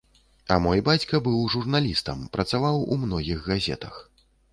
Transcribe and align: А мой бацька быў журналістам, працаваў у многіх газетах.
А 0.53 0.55
мой 0.67 0.79
бацька 0.87 1.19
быў 1.27 1.35
журналістам, 1.55 2.23
працаваў 2.37 2.81
у 2.95 2.97
многіх 3.03 3.45
газетах. 3.53 4.01